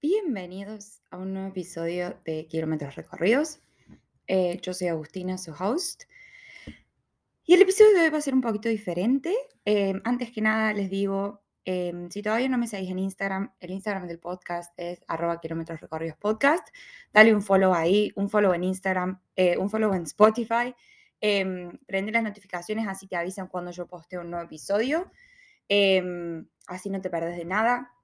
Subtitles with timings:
[0.00, 3.58] Bienvenidos a un nuevo episodio de Kilómetros Recorridos.
[4.28, 6.04] Eh, yo soy Agustina, su host.
[7.44, 9.34] Y el episodio de hoy va a ser un poquito diferente.
[9.64, 13.72] Eh, antes que nada, les digo, eh, si todavía no me seguís en Instagram, el
[13.72, 16.68] Instagram del podcast es arroba kilómetros recorridos podcast.
[17.12, 19.20] Dale un follow ahí, un follow en Instagram,
[19.58, 20.76] un follow en Spotify.
[21.18, 25.10] prende las notificaciones así te avisan cuando yo posteo un nuevo episodio.
[26.68, 27.94] así no te perdes de nada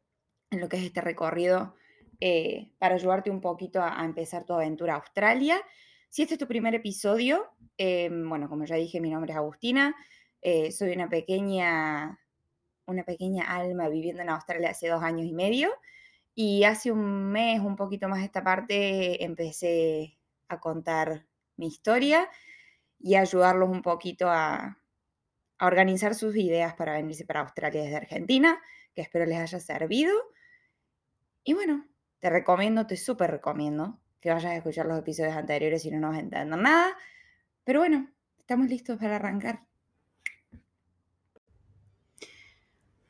[0.51, 1.77] en lo que es este recorrido
[2.21, 5.61] eh, para ayudarte un poquito a, empezar tu aventura a Australia.
[6.09, 9.95] Si este es tu primer episodio, eh, bueno, como ya dije, mi nombre es Agustina,
[10.43, 12.21] eh, soy una pequeña,
[12.87, 15.71] una pequeña alma viviendo en Australia hace dos años y medio
[16.35, 22.29] y hace un mes, un poquito más esta parte, empecé a contar mi historia
[22.99, 24.79] y ayudarlos un poquito a,
[25.59, 28.61] a organizar sus ideas para venirse para Australia desde Argentina,
[28.95, 30.13] que espero les haya servido.
[31.45, 31.87] Y bueno,
[32.25, 36.31] te recomiendo, te súper recomiendo que vayas a escuchar los episodios anteriores si no nos
[36.31, 36.97] vas nada.
[37.65, 38.09] Pero bueno,
[38.39, 39.61] estamos listos para arrancar.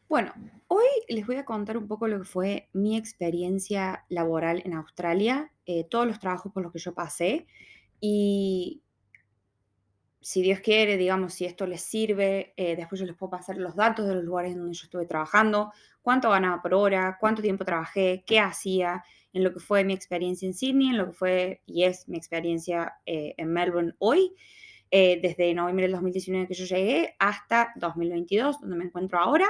[0.09, 0.33] Bueno,
[0.67, 5.53] hoy les voy a contar un poco lo que fue mi experiencia laboral en Australia,
[5.65, 7.47] eh, todos los trabajos por los que yo pasé
[8.01, 8.83] y
[10.20, 13.77] si Dios quiere, digamos, si esto les sirve, eh, después yo les puedo pasar los
[13.77, 15.70] datos de los lugares donde yo estuve trabajando,
[16.05, 19.03] cuánto ganaba por hora, cuánto tiempo trabajé, qué hacía,
[19.33, 22.19] en lo que fue mi experiencia en Sydney, en lo que fue y es mi
[22.19, 24.35] experiencia eh, en Melbourne hoy,
[24.91, 29.49] eh, desde noviembre del 2019 que yo llegué hasta 2022, donde me encuentro ahora,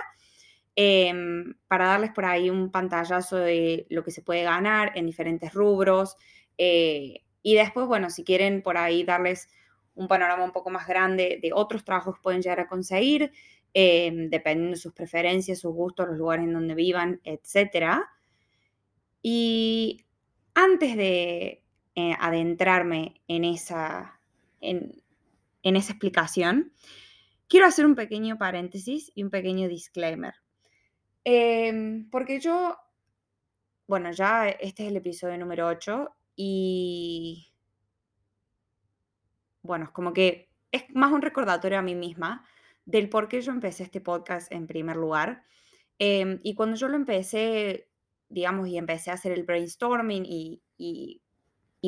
[0.77, 5.53] em, para darles por ahí un pantallazo de lo que se puede ganar en diferentes
[5.53, 6.17] rubros.
[6.57, 9.49] y después, bueno, si quieren por ahí darles
[9.95, 13.33] un panorama un poco más grande de otros trabajos que pueden llegar a conseguir,
[13.77, 18.03] eh, dependiendo de sus preferencias, sus gustos, los lugares en donde vivan, etc.
[19.20, 20.05] Y
[20.55, 21.64] antes de
[21.97, 24.20] eh, adentrarme en esa,
[24.61, 25.02] en,
[25.64, 26.73] esa explicación,
[27.48, 30.34] quiero hacer un pequeño paréntesis y un pequeño disclaimer.
[31.24, 32.77] Em, porque yo,
[33.89, 37.48] bueno, ya este es el episodio número 8 y
[39.63, 42.46] bueno, es como que es más un recordatorio a mí misma
[42.86, 45.45] del por qué yo empecé este podcast en primer lugar.
[45.98, 47.89] Em, y cuando yo lo empecé,
[48.28, 51.20] digamos, y empecé a hacer el brainstorming y, y,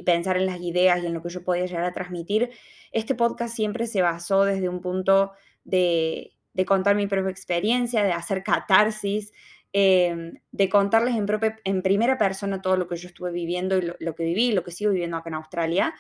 [0.05, 2.51] pensar en las ideas y en lo que yo podía llegar a transmitir,
[2.93, 5.33] este podcast siempre se basó desde un punto
[5.65, 9.33] de, de contar mi propia experiencia, de hacer catarsis,
[9.73, 13.83] em, de contarles en, propia, en primera persona todo lo que yo estuve viviendo y
[13.83, 15.95] lo, lo que viví y lo que sigo viviendo acá en Australia.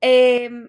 [0.00, 0.68] Em,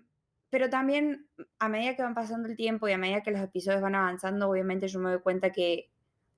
[0.54, 1.28] pero también
[1.58, 4.48] a medida que van pasando el tiempo y a medida que los episodios van avanzando,
[4.48, 5.90] obviamente yo me doy cuenta que,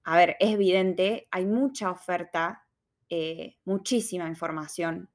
[0.06, 2.66] a ver, es evidente, hay mucha oferta,
[3.10, 5.10] eh, muchísima información.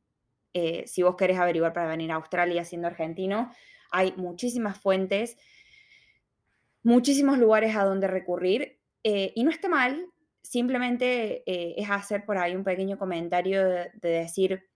[0.53, 3.51] Eh, si vos querés averiguar para venir a Australia siendo argentino,
[3.91, 5.39] hay muchísimas fuentes,
[6.83, 10.09] muchísimos lugares a donde recurrir eh, y no está mal,
[10.43, 14.69] simplemente es hacer por ahí un pequeño comentario de decir,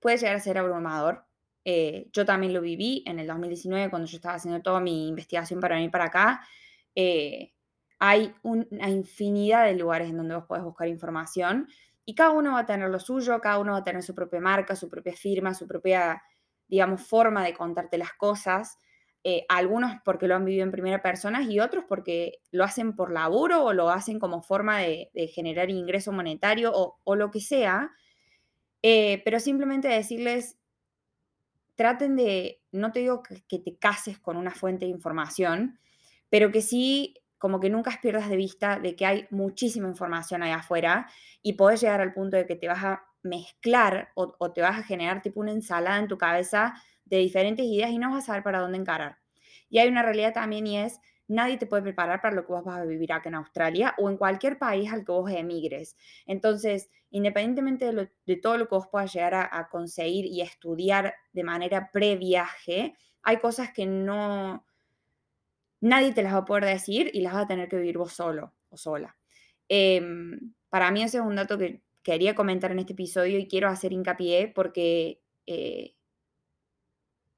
[0.00, 1.24] puede llegar a ser abrumador,
[1.64, 5.60] eh, yo también lo viví en el 2019 cuando yo estaba haciendo toda mi investigación
[5.60, 6.40] para venir para acá.
[6.94, 7.52] Eh,
[7.98, 11.68] hay una infinidad de lugares en donde vos podés buscar información
[12.04, 14.40] y cada uno va a tener lo suyo, cada uno va a tener su propia
[14.40, 16.20] marca, su propia firma, su propia,
[16.66, 18.78] digamos, forma de contarte las cosas.
[19.24, 23.12] Eh, algunos porque lo han vivido en primera persona y otros porque lo hacen por
[23.12, 27.92] laburo o lo hacen como forma de, generar ingreso monetario o, lo que sea.
[28.82, 30.58] pero simplemente decirles,
[31.82, 35.80] traten de, no te digo que, te cases con una fuente de información,
[36.30, 40.58] pero que sí como que nunca pierdas de vista de que hay muchísima información allá
[40.58, 41.08] afuera
[41.42, 44.78] y puedes llegar al punto de que te vas a mezclar o, o, te vas
[44.78, 48.26] a generar tipo una ensalada en tu cabeza de diferentes ideas y no vas a
[48.26, 49.18] saber para dónde encarar.
[49.68, 52.64] Y hay una realidad también y es nadie te puede preparar para lo que vos
[52.64, 55.96] vas a vivir acá en Australia o en cualquier país al que vos emigres.
[56.26, 61.90] Entonces, independientemente de, todo lo que vos puedas llegar a, conseguir y estudiar de manera
[61.92, 64.64] previaje, hay cosas que no,
[65.80, 68.12] nadie te las va a poder decir y las vas a tener que vivir vos
[68.12, 69.16] solo o sola.
[69.68, 73.68] Em, para mí ese es un dato que quería comentar en este episodio y quiero
[73.68, 75.94] hacer hincapié porque, eh,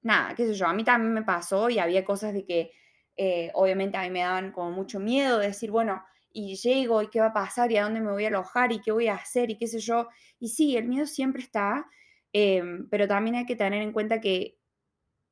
[0.03, 2.73] nada, qué sé yo, a mí también me pasó y había cosas de que
[3.17, 6.03] eh, obviamente a mí me daban como mucho miedo de decir, bueno,
[6.33, 8.81] y llego y qué va a pasar y a dónde me voy a alojar y
[8.81, 10.09] qué voy a hacer y qué sé yo.
[10.41, 11.87] Y sí, el miedo siempre está,
[12.33, 14.59] em, pero también hay que tener en cuenta que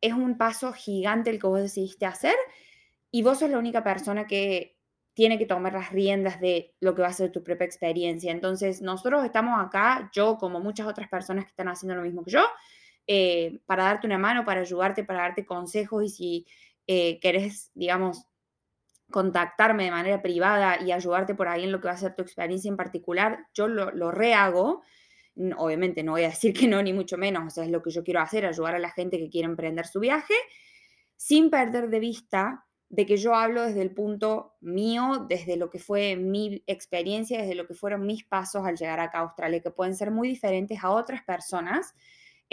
[0.01, 2.35] es un paso gigante el que vos decidiste hacer
[3.11, 4.79] y vos sos la única persona que
[5.15, 8.33] tiene que tomar las riendas de lo que va a ser tu propia experiencia.
[8.33, 12.31] Entonces, nosotros estamos acá, yo como muchas otras personas que están haciendo lo mismo que
[12.31, 12.45] yo,
[13.07, 16.47] eh, para darte una mano, para ayudarte, para darte consejos y si
[16.87, 18.27] eh, querés, digamos,
[19.11, 22.23] contactarme de manera privada y ayudarte por ahí en lo que va a ser tu
[22.23, 24.83] experiencia en particular, yo lo, lo rehago.
[25.57, 27.91] Obviamente no voy a decir que no, ni mucho menos, o sea, es lo que
[27.91, 30.35] yo quiero hacer, ayudar a la gente que quiere emprender su viaje,
[31.17, 35.79] sin perder de vista de que yo hablo desde el punto mío, desde lo que
[35.79, 39.71] fue mi experiencia, desde lo que fueron mis pasos al llegar acá a Australia, que
[39.71, 41.95] pueden ser muy diferentes a otras personas,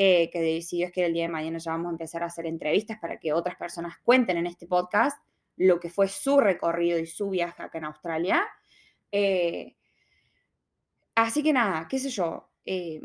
[0.01, 2.45] eh, que si Dios quiere el día de mañana ya vamos a empezar a hacer
[2.45, 5.21] entrevistas para que otras personas cuenten en este podcast
[5.57, 8.47] lo que fue su recorrido y su viaje acá en Australia.
[9.11, 9.75] Eh,
[11.15, 13.01] así que nada, qué sé yo, eh,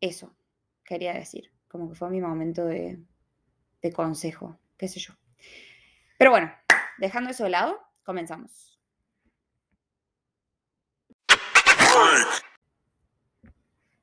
[0.00, 0.34] eso
[0.82, 2.98] quería decir, como que fue mi momento de,
[3.82, 5.12] de consejo, qué sé yo.
[6.16, 6.50] Pero bueno,
[6.96, 8.80] dejando eso de lado, comenzamos.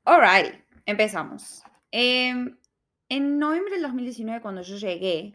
[0.04, 0.54] Alright,
[0.86, 1.64] empezamos.
[1.92, 2.56] Em,
[3.08, 5.34] en noviembre del 2019, cuando yo llegué,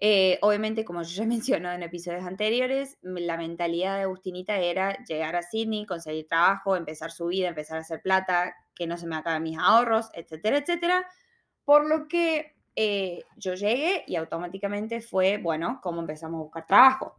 [0.00, 5.04] eh, obviamente, como yo ya he mencionado en episodios anteriores, la mentalidad de Agustinita era
[5.04, 9.06] llegar a Sydney, conseguir trabajo, empezar su vida, empezar a hacer plata, que no se
[9.06, 11.06] me acaben mis ahorros, etcétera, etcétera.
[11.64, 17.16] Por lo que eh, yo llegué y automáticamente fue, bueno, cómo empezamos a buscar trabajo.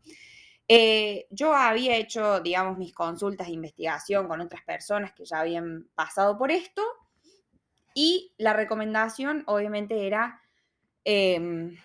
[0.68, 5.90] Eh, yo había hecho, digamos, mis consultas de investigación con otras personas que ya habían
[5.96, 6.82] pasado por esto
[7.94, 10.42] y la recomendación obviamente era,
[11.04, 11.76] em,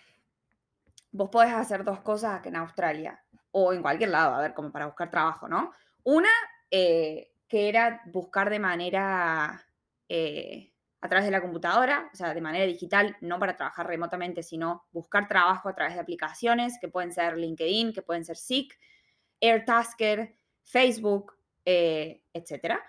[1.12, 3.22] vos podés hacer dos cosas en Australia
[3.52, 5.72] o en cualquier lado, a ver, como para buscar trabajo, ¿no?
[6.02, 6.30] Una,
[6.70, 9.64] eh, que era buscar de manera,
[10.08, 14.42] eh, a través de la computadora, o sea, de manera digital, no para trabajar remotamente,
[14.42, 18.76] sino buscar trabajo a través de aplicaciones que pueden ser LinkedIn, que pueden ser Seek,
[19.40, 21.34] AirTasker, Facebook,
[21.64, 22.82] eh, etcétera.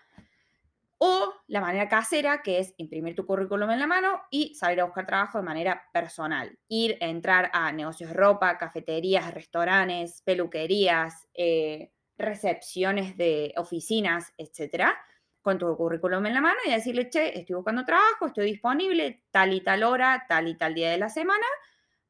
[1.07, 4.85] O la manera casera, que es imprimir tu currículum en la mano y salir a
[4.85, 6.57] buscar trabajo de manera personal.
[6.67, 14.97] Ir, entrar a negocios de ropa, cafeterías, restaurantes, peluquerías, eh, recepciones de oficinas, etcétera,
[15.43, 19.53] con tu currículum en la mano y decirle, che, estoy buscando trabajo, estoy disponible tal
[19.53, 21.45] y tal hora, tal y tal día de la semana.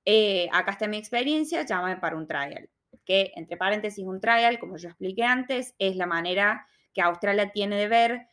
[0.05, 2.69] Eh, acá está mi experiencia, llámame para un trial.
[3.03, 7.75] Que, entre paréntesis, un trial, como yo expliqué antes, es la manera que Australia tiene
[7.75, 8.27] de ver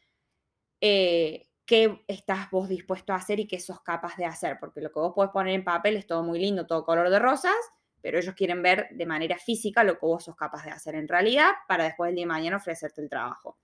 [0.82, 4.90] eh, qué estás vos dispuesto a hacer y qué sos capaz de hacer, porque lo
[4.90, 7.55] que vos podés poner en papel es todo muy lindo, todo color de rosas,
[8.00, 11.06] pero ellos quieren ver de manera física lo que vos sos capaz de hacer en
[11.06, 13.58] realidad para después el día de mañana ofrecerte el trabajo.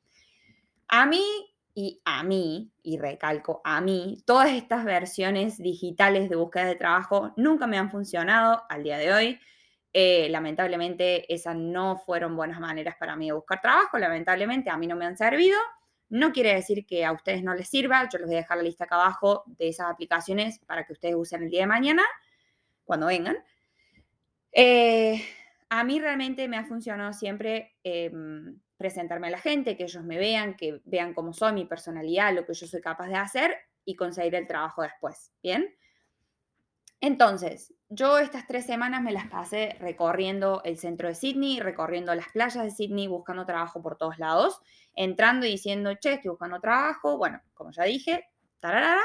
[0.86, 1.24] A mí
[1.74, 7.32] y a mí, y recalco a mí, todas estas versiones digitales de búsqueda de trabajo
[7.36, 9.40] nunca me han funcionado al día de hoy.
[9.92, 14.86] Eh, lamentablemente esas no fueron buenas maneras para mí de buscar trabajo, lamentablemente a mí
[14.86, 15.58] no me han servido
[16.10, 18.62] no quiere decir que a ustedes no les sirva, yo les voy a dejar la
[18.62, 22.02] lista acá abajo de esas aplicaciones para que ustedes usen el día de mañana,
[22.84, 23.36] cuando vengan.
[24.52, 25.22] Eh,
[25.68, 30.18] a mí realmente me ha funcionado siempre em, presentarme a la gente, que ellos me
[30.18, 33.94] vean, que vean cómo soy, mi personalidad, lo que yo soy capaz de hacer y
[33.94, 35.32] conseguir el trabajo después.
[35.42, 35.74] ¿Bien?
[37.00, 42.28] Entonces, yo estas tres semanas me las pasé recorriendo el centro de Sydney, recorriendo las
[42.32, 44.60] playas de Sydney, buscando trabajo por todos lados,
[44.94, 47.16] entrando y diciendo, che, estoy buscando trabajo.
[47.16, 48.26] Bueno, como ya dije,
[48.60, 49.00] tararara.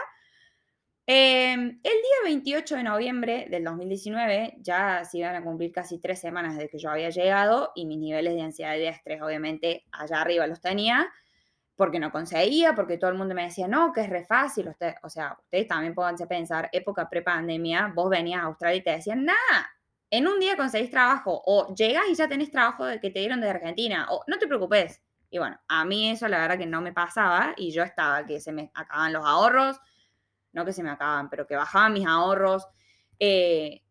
[1.05, 6.19] Em, el día 28 de noviembre del 2019, ya se iban a cumplir casi tres
[6.19, 10.21] semanas desde que yo había llegado y mis niveles de ansiedad y estrés, obviamente, allá
[10.21, 11.11] arriba los tenía
[11.75, 14.73] porque no conseguía, porque todo el mundo me decía, no, que es re fácil.
[15.01, 18.91] O sea, ustedes también pónganse a pensar, época pre-pandemia, vos venías a Australia y te
[18.91, 19.69] decían, nada,
[20.11, 23.49] en un día conseguís trabajo, o llegas y ya tenés trabajo que te dieron de
[23.49, 25.01] Argentina, o no te preocupes.
[25.31, 28.39] Y bueno, a mí eso la verdad que no me pasaba y yo estaba que
[28.39, 29.79] se me acaban los ahorros,
[30.51, 32.67] no que se me acaban, pero que bajaban mis ahorros,
[33.17, 33.81] eh,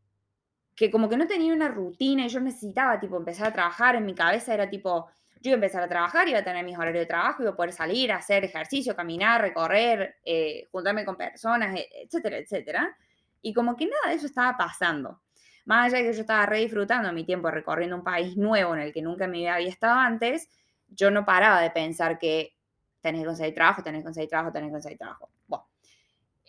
[0.76, 4.06] que como que no tenía una rutina y yo necesitaba tipo empezar a trabajar, en
[4.06, 5.08] mi cabeza era tipo,
[5.42, 7.56] yo iba a empezar a trabajar, iba a tener mis horarios de trabajo, iba a
[7.56, 12.96] poder salir, hacer ejercicio, caminar, recorrer, eh, juntarme con personas, e, etcétera, etcétera.
[13.42, 15.20] Y como que nada de eso estaba pasando.
[15.64, 18.82] Más allá de que yo estaba re disfrutando mi tiempo recorriendo un país nuevo en
[18.82, 20.48] el que nunca me había estado antes,
[20.88, 22.54] yo no paraba de pensar que
[23.00, 25.28] tenés que conseguir trabajo, tenés que conseguir trabajo, tenés que conseguir trabajo.
[25.48, 25.66] Bueno,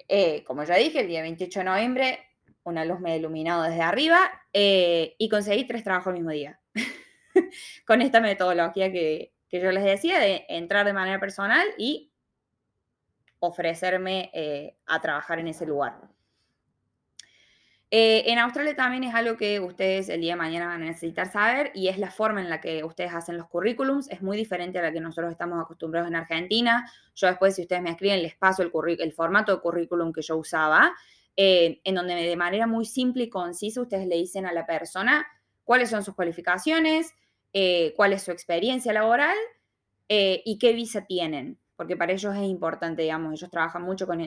[0.08, 2.20] eh, como ya dije, el día 28 de noviembre,
[2.64, 4.20] una luz me ha iluminado desde arriba
[4.54, 6.60] eh, y conseguí tres trabajos el mismo día.
[7.88, 12.12] con esta metodología que, yo les decía, de entrar de manera personal y
[13.40, 16.00] ofrecerme eh, a trabajar en ese lugar.
[17.96, 21.32] Eh, en Australia también es algo que ustedes el día de mañana van a necesitar
[21.32, 24.10] saber y es la forma en la que ustedes hacen los currículums.
[24.10, 26.90] Es muy diferente a la que nosotros estamos acostumbrados en Argentina.
[27.14, 30.38] Yo después, si ustedes me escriben, les paso el, el formato de currículum que yo
[30.38, 30.92] usaba,
[31.38, 35.28] eh, en donde de manera muy simple y concisa ustedes le dicen a la persona
[35.64, 37.14] cuáles son sus cualificaciones,
[37.54, 39.38] eh, cuál es su experiencia laboral
[40.10, 44.22] y qué visa tienen, porque para ellos es importante, digamos, ellos trabajan mucho con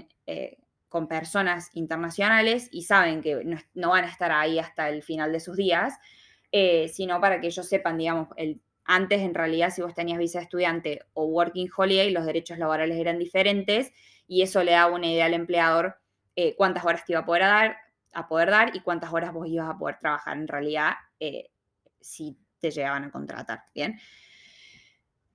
[0.88, 5.40] con personas internacionales y saben que no, van a estar ahí hasta el final de
[5.40, 5.98] sus días,
[6.52, 10.38] eh, sino para que ellos sepan, digamos, el, antes en realidad si vos tenías visa
[10.38, 13.92] de estudiante o working holiday, los derechos laborales eran diferentes
[14.28, 15.98] y eso le daba una idea al empleador
[16.36, 17.76] eh, cuántas horas te iba a poder dar,
[18.12, 21.50] a poder dar y cuántas horas vos ibas a poder trabajar en realidad eh,
[22.00, 23.98] si te llegaban a contratar, ¿bien?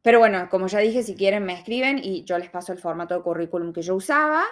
[0.01, 3.15] Pero bueno, como ya dije, si quieren me escriben y yo les paso el formato
[3.15, 4.43] de currículum que yo usaba.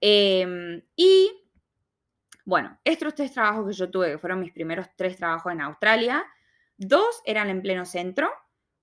[0.00, 1.30] Em, y
[2.44, 6.24] bueno, estos tres trabajos que yo tuve, que fueron mis primeros tres trabajos en Australia,
[6.76, 8.30] dos eran en pleno centro.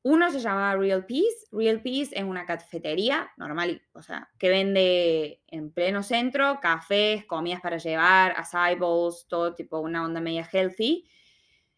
[0.03, 1.47] Uno se llamaba Real Peace.
[1.51, 7.61] Real Peace es una cafetería normal, o sea, que vende en pleno centro cafés, comidas
[7.61, 11.07] para llevar, acai bowls, todo tipo, una onda media healthy.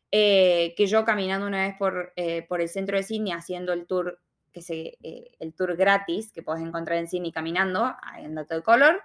[0.09, 3.85] Eh, que yo caminando una vez por, eh, por el centro de Sydney haciendo el
[3.85, 4.21] tour,
[4.53, 8.63] que se, eh, el tour gratis que puedes encontrar en Sydney caminando, en Dato de
[8.63, 9.01] Color,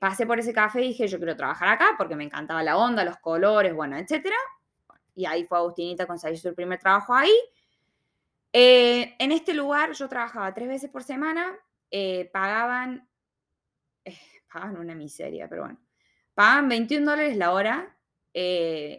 [0.00, 3.04] pasé por ese café y dije, yo quiero trabajar acá porque me encantaba la onda,
[3.04, 4.36] los colores, bueno, etcétera.
[5.14, 7.34] Y ahí fue Agustinita conseguir su primer trabajo ahí.
[8.52, 11.54] En este lugar yo trabajaba tres veces por semana,
[12.32, 13.08] pagaban,
[14.50, 15.78] pagaban una miseria, pero bueno,
[16.34, 17.96] pagaban 21 dólares la hora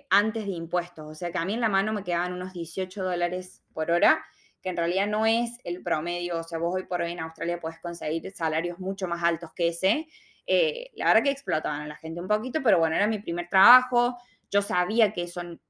[0.10, 3.04] antes de impuestos, o sea que a mí en la mano me quedaban unos 18
[3.04, 4.24] dólares por hora,
[4.62, 7.60] que en realidad no es el promedio, o sea, vos hoy por hoy en Australia
[7.60, 10.08] puedes conseguir salarios mucho más altos que ese,
[10.46, 13.50] eh, la verdad que explotaban a la gente un poquito, pero bueno, era mi primer
[13.50, 14.18] trabajo,
[14.50, 15.26] yo sabía que,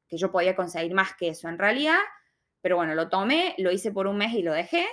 [0.08, 2.00] que yo podía conseguir más que eso en realidad,
[2.62, 4.86] pero bueno, lo tomé, lo hice por un mes y lo dejé,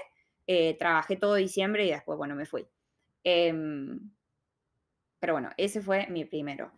[0.46, 2.66] eh, trabajé todo diciembre y después, bueno, me fui.
[3.22, 4.10] Em,
[5.18, 6.72] pero bueno, ese fue mi primero.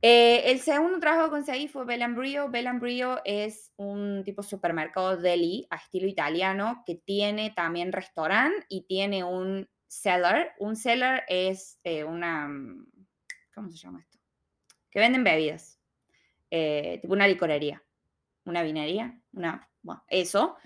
[0.00, 2.48] Eh, el segundo trabajo que conseguí fue Bellambrio.
[2.48, 9.24] Bellambrio es un tipo supermercado deli a estilo italiano que tiene también restaurante y tiene
[9.24, 10.52] un seller.
[10.58, 12.86] Un seller es eh, una, mm,
[13.52, 14.18] ¿cómo se llama esto?
[14.90, 15.80] Que venden bebidas,
[16.50, 17.82] eh, tipo una licorería,
[18.44, 20.56] una vinería, una, bueno, eso.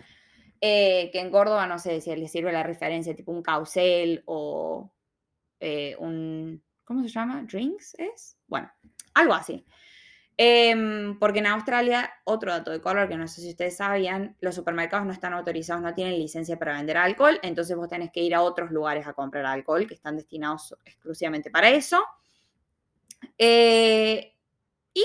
[0.60, 4.92] Que en Córdoba, no sé si le sirve la referencia, tipo un caucel o
[5.98, 7.42] un, ¿cómo se llama?
[7.42, 8.38] ¿Drinks es?
[8.46, 8.70] Bueno,
[9.14, 9.64] algo así.
[10.38, 14.54] Em, porque en Australia, otro dato de color que no sé si ustedes sabían, los
[14.54, 18.34] supermercados no están autorizados, no tienen licencia para vender alcohol, entonces vos tenés que ir
[18.34, 22.02] a otros lugares a comprar alcohol que están destinados exclusivamente para eso.
[23.38, 24.34] Eh,
[24.94, 25.04] y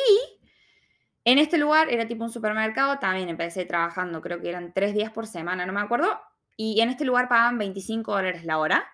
[1.25, 5.11] en este lugar era tipo un supermercado, también empecé trabajando, creo que eran tres días
[5.11, 6.19] por semana, no me acuerdo,
[6.55, 8.87] y en este lugar pagaban 25 dólares la hora.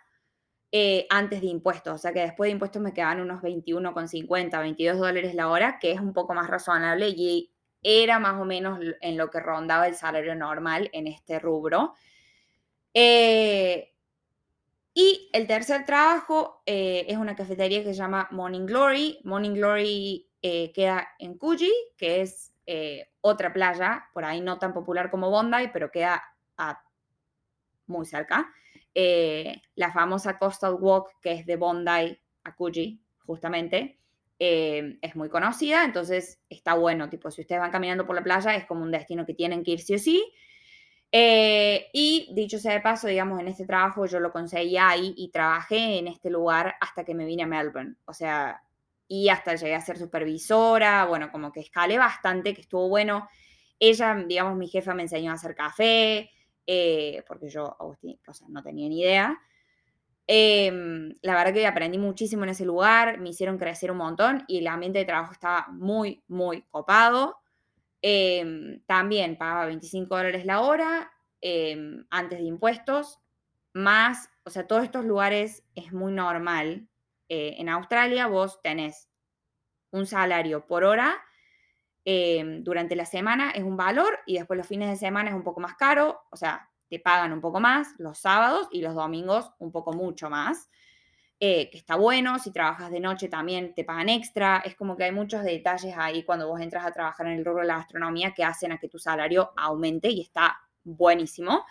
[0.76, 4.98] Eh, antes de impuestos, o sea que después de impuestos me quedaban unos 21,50, 22
[4.98, 7.52] dólares la hora, que es un poco más razonable y
[7.84, 11.94] era más o menos en lo que rondaba el salario normal en este rubro.
[12.92, 13.94] Eh,
[14.96, 19.20] y el tercer trabajo eh, es una cafetería que se llama Morning Glory.
[19.26, 22.52] Morning Glory queda en Coogee, que es
[23.22, 26.24] otra playa, por ahí no tan popular como Bondi, pero queda
[27.86, 28.52] muy cerca.
[28.96, 33.98] Eh, la famosa Coastal Walk, que es de Bondi a Coogee, justamente,
[34.40, 38.56] eh, es muy conocida, entonces está bueno, tipo, si ustedes van caminando por la playa,
[38.56, 40.34] es como un destino que tienen que ir sí o sí.
[41.16, 45.30] Eh, y dicho sea de paso, digamos, en este trabajo yo lo conseguí ahí y
[45.30, 47.96] trabajé en este lugar hasta que me vine a Melbourne.
[48.06, 48.64] O sea,
[49.08, 53.30] y hasta llegué a ser supervisora, bueno, como que escalé bastante, que estuvo bueno.
[53.80, 56.32] Ella, digamos, mi jefa me enseñó a hacer café,
[56.66, 59.40] eh, porque yo, Agustín, no tenía ni idea.
[60.26, 64.60] Em, la verdad que aprendí muchísimo en ese lugar, me hicieron crecer un montón y
[64.60, 67.38] el ambiente de trabajo estaba muy, muy copado.
[68.02, 73.20] Em, también pagaba 25 dólares la hora em, antes de impuestos,
[73.74, 76.88] más, o sea, todos estos lugares es muy normal.
[77.30, 79.10] Eh, en Australia vos tenés
[79.92, 81.22] un salario por hora
[82.06, 85.44] Em, durante la semana es un valor y después los fines de semana es un
[85.44, 89.52] poco más caro, o sea, te pagan un poco más los sábados y los domingos
[89.60, 90.70] un poco mucho más,
[91.40, 95.06] eh, que está bueno, si trabajas de noche también te pagan extra, es como que
[95.06, 98.34] hay muchos detalles ahí cuando vos entras a trabajar en el rubro de la gastronomía
[98.34, 101.66] que hacen a que tu salario aumente y está buenísimo.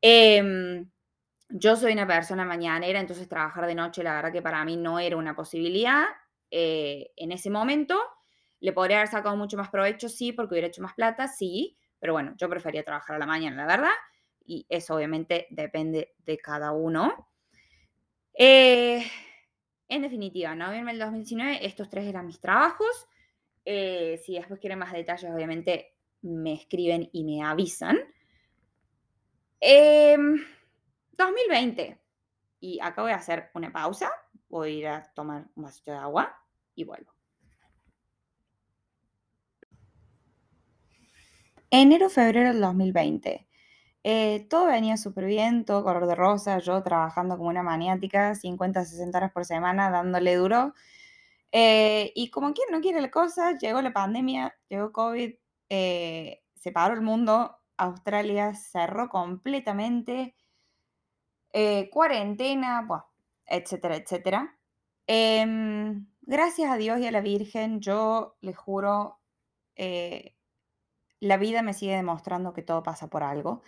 [0.00, 0.90] Em,
[1.50, 4.98] yo soy una persona mañanera, entonces trabajar de noche la verdad que para mí no
[5.00, 6.04] era una posibilidad.
[6.50, 7.98] eh, en ese momento.
[8.60, 12.12] Le podría haber sacado mucho más provecho, sí, porque hubiera hecho más plata, sí, pero
[12.12, 13.94] bueno, yo prefería trabajar a la mañana, la verdad,
[14.44, 17.28] y eso obviamente depende de cada uno.
[18.32, 19.04] Eh,
[19.88, 23.08] en definitiva, en noviembre del 2019, estos tres eran mis trabajos.
[23.64, 27.98] Eh, si después quieren más detalles, obviamente me escriben y me avisan.
[29.60, 31.82] 2020.
[31.82, 31.98] Em,
[32.60, 34.10] y acá voy a hacer una pausa.
[34.48, 36.36] Voy a ir a tomar un vasito de agua
[36.74, 37.15] y vuelvo.
[41.70, 43.46] Enero, febrero del 2020.
[44.04, 48.84] Eh, todo venía súper bien, todo color de rosa, yo trabajando como una maniática, 50,
[48.84, 50.74] 60 horas por semana, dándole duro.
[51.52, 55.34] Eh, y como quien no quiere la cosa, llegó la pandemia, llegó COVID,
[55.70, 60.36] eh, se paró el mundo, Australia cerró completamente,
[61.90, 63.06] cuarentena, bueno,
[63.46, 64.58] etcétera, etcétera.
[65.06, 69.20] Em, gracias a Dios y a la Virgen, yo les juro,
[71.26, 73.62] la vida me sigue demostrando que todo pasa por algo.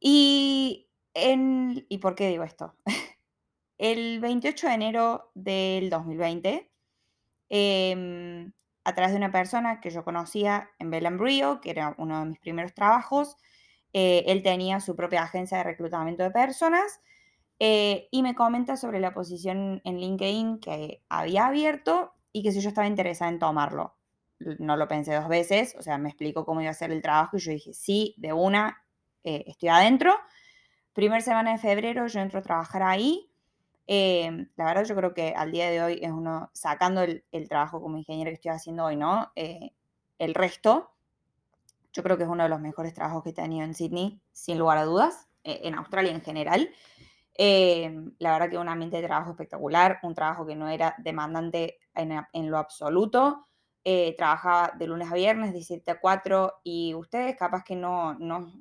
[0.00, 2.74] Y, en, ¿Y por qué digo esto?
[3.78, 6.70] el 28 de enero del 2020,
[7.48, 8.52] em,
[8.84, 11.08] a través de una persona que yo conocía en Bell
[11.60, 13.36] que era uno de mis primeros trabajos,
[13.92, 17.00] eh, él tenía su propia agencia de reclutamiento de personas
[17.58, 22.60] eh, y me comenta sobre la posición en LinkedIn que había abierto y que si
[22.60, 23.97] yo estaba interesada en tomarlo.
[24.40, 27.36] No lo pensé dos veces, o sea, me explicó cómo iba a ser el trabajo
[27.36, 28.84] y yo dije, sí, de una,
[29.24, 30.14] eh, estoy adentro.
[30.92, 33.30] Primer semana de febrero yo entro a trabajar ahí.
[33.86, 37.80] Em, la verdad yo creo que al día de hoy es uno, sacando el, trabajo
[37.80, 39.32] como ingeniero que estoy haciendo hoy, ¿no?
[39.34, 39.72] Eh,
[40.18, 40.92] el resto,
[41.92, 44.58] yo creo que es uno de los mejores trabajos que he tenido en Sydney, sin
[44.58, 46.70] lugar a dudas, eh, en Australia en general.
[47.34, 51.78] Em, la verdad que un ambiente de trabajo espectacular, un trabajo que no era demandante
[51.94, 53.47] en lo absoluto.
[54.16, 58.52] Trabajaba de lunes a viernes, de 7 a 4, y ustedes capaz que no, no,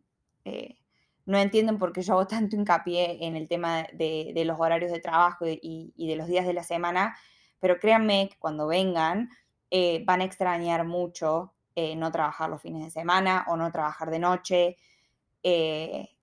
[0.45, 0.77] eh,
[1.25, 5.01] no entienden por qué yo hago tanto hincapié en el tema de, los horarios de
[5.01, 7.17] trabajo y, de los días de la semana,
[7.59, 9.29] pero créanme que cuando vengan
[9.69, 14.09] eh, van a extrañar mucho eh, no trabajar los fines de semana o no trabajar
[14.09, 14.77] de noche.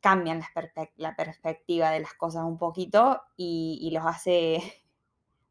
[0.01, 0.43] cambian
[0.97, 4.84] la, perspectiva de las cosas un poquito y, y los hace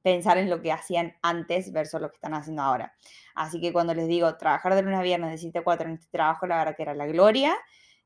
[0.03, 2.93] pensar en lo que hacían antes versus lo que están haciendo ahora.
[3.33, 5.95] Así que cuando les digo trabajar de lunes a viernes de 7 a 4 en
[5.95, 7.55] este trabajo, la verdad que era la gloria.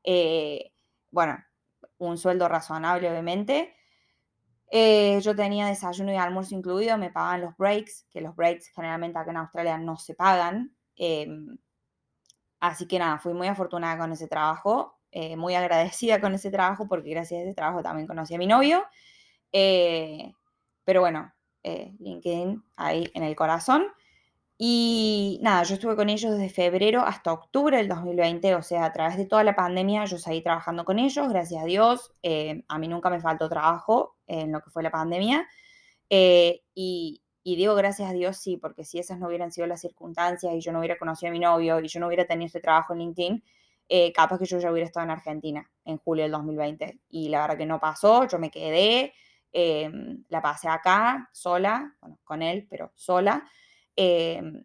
[0.04, 0.72] Eh,
[1.10, 1.36] bueno,
[1.98, 3.74] un sueldo razonable, obviamente.
[4.70, 9.18] Eh, yo tenía desayuno y almuerzo incluido, me pagaban los breaks, que los breaks generalmente
[9.18, 10.74] acá en Australia no se pagan.
[10.96, 11.58] Em,
[12.60, 16.86] así que nada, fui muy afortunada con ese trabajo, eh, muy agradecida con ese trabajo
[16.88, 18.84] porque gracias a ese trabajo también conocí a mi novio.
[20.84, 21.32] pero bueno,
[21.64, 23.86] LinkedIn ahí en el corazón.
[24.60, 28.92] Y nada, yo estuve con ellos desde febrero hasta octubre del 2020, o sea, a
[28.92, 32.12] través de toda la pandemia yo seguí trabajando con ellos, gracias a Dios.
[32.24, 35.46] Eh, a mí nunca me faltó trabajo en lo que fue la pandemia.
[36.10, 40.52] Eh, y, digo gracias a Dios sí, porque si esas no hubieran sido las circunstancias
[40.54, 42.92] y yo no hubiera conocido a mi novio y yo no hubiera tenido este trabajo
[42.92, 43.44] en LinkedIn,
[43.88, 46.98] eh, capaz que yo ya hubiera estado en Argentina en julio del 2020.
[47.10, 49.14] Y la verdad que no pasó, yo me quedé,
[49.52, 53.48] la pasé acá sola, bueno, con él, pero sola.
[53.96, 54.64] Em,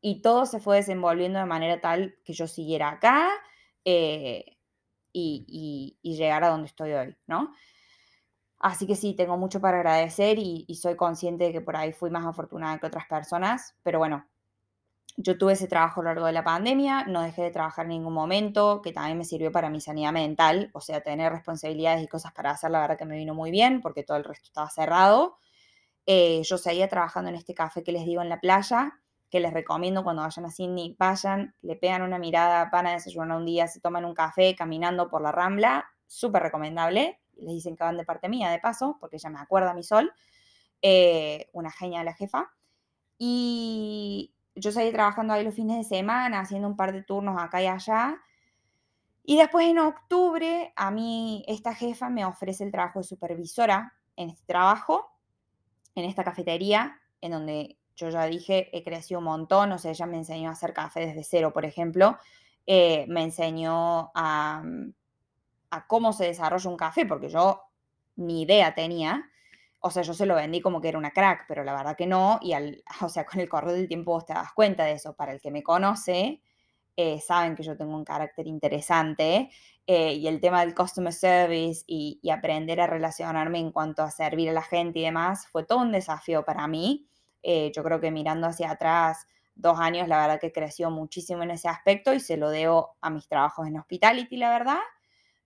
[0.00, 3.28] y todo se fue desenvolviendo de manera tal que yo siguiera acá
[3.84, 4.56] eh,
[5.12, 7.52] y, y, llegar a donde estoy hoy, ¿no?
[8.58, 11.92] Así que sí, tengo mucho para agradecer y, y, soy consciente de que por ahí
[11.92, 14.26] fui más afortunada que otras personas, pero bueno,
[15.16, 17.90] yo tuve ese trabajo a lo largo de la pandemia, no dejé de trabajar en
[17.90, 22.08] ningún momento, que también me sirvió para mi sanidad mental, o sea, tener responsabilidades y
[22.08, 24.68] cosas para hacer, la verdad que me vino muy bien, porque todo el resto estaba
[24.68, 25.38] cerrado.
[26.04, 29.52] Eh, yo seguía trabajando en este café que les digo en la playa, que les
[29.52, 33.66] recomiendo cuando vayan a Sydney, vayan, le pegan una mirada, van a desayunar un día,
[33.66, 37.20] se toman un café caminando por la Rambla, súper recomendable.
[37.36, 40.12] Les dicen que van de parte mía, de paso, porque ella me acuerda mi sol,
[40.80, 42.52] eh, una genia de la jefa.
[43.18, 47.62] Y yo seguí trabajando ahí los fines de semana, haciendo un par de turnos acá
[47.62, 48.20] y allá.
[49.22, 54.30] Y después en octubre, a mí esta jefa me ofrece el trabajo de supervisora en
[54.30, 55.16] este trabajo
[55.96, 60.06] en esta cafetería, en donde yo ya dije, he crecido un montón, o sea, ella
[60.06, 62.18] me enseñó a hacer café desde cero, por ejemplo,
[62.66, 64.62] eh, me enseñó a,
[65.70, 67.62] a, cómo se desarrolla un café, porque yo
[68.16, 69.30] ni idea tenía,
[69.86, 72.06] o sea, yo se lo vendí como que era una crack, pero la verdad que
[72.06, 74.92] no, y al, o sea, con el correr del tiempo vos te das cuenta de
[74.92, 76.40] eso, para el que me conoce,
[76.96, 79.50] eh, saben que yo tengo un carácter interesante
[79.86, 84.48] eh, y el tema del customer service y, aprender a relacionarme en cuanto a servir
[84.50, 87.06] a la gente y demás fue todo un desafío para mí.
[87.42, 91.50] Eh, yo creo que mirando hacia atrás, dos años, la verdad que creció muchísimo en
[91.50, 94.80] ese aspecto y se lo debo a mis trabajos en hospitality, la verdad.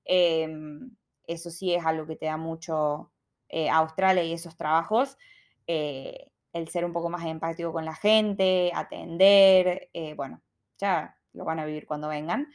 [0.05, 3.13] Em, eso sí es algo que te da mucho
[3.51, 5.19] eh, Australia y esos trabajos.
[5.67, 10.43] Eh, el ser un poco más empático con la gente, atender, eh, bueno,
[10.79, 12.49] ya lo van a vivir cuando vengan.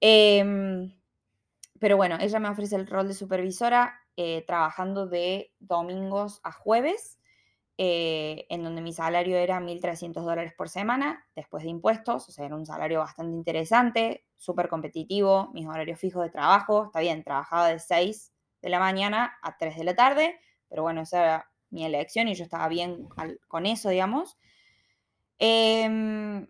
[0.00, 0.92] Em,
[1.80, 4.00] pero bueno, ella me ofrece el rol de supervisora
[4.46, 7.18] trabajando de domingos a jueves
[7.76, 12.56] en donde mi salario era 1.300 dólares por semana, después de impuestos, o sea, era
[12.56, 17.78] un salario bastante interesante, súper competitivo, mis horarios fijos de trabajo, está bien, trabajaba de
[17.78, 18.32] 6
[18.66, 22.34] de la mañana a 3 de la tarde, pero bueno, esa era mi elección y
[22.34, 23.08] yo estaba bien
[23.46, 24.36] con eso, digamos.
[25.38, 26.48] Em,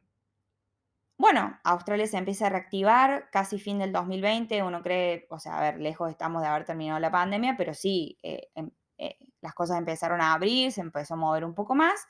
[1.18, 5.60] bueno, Australia se empieza a reactivar casi fin del 2020, uno cree, o sea, a
[5.60, 9.76] ver, lejos estamos de haber terminado la pandemia, pero sí, eh, em, eh, las cosas
[9.76, 12.06] empezaron a abrir, se empezó a mover un poco más.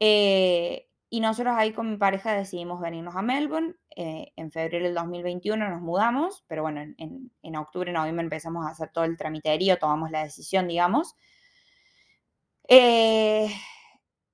[0.00, 3.74] Eh, y nosotros ahí con mi pareja decidimos venirnos a Melbourne.
[3.96, 8.70] Eh, en febrero del 2021 nos mudamos, pero bueno, en, en, octubre, noviembre empezamos a
[8.70, 11.16] hacer todo el tramiterío, tomamos la decisión, digamos.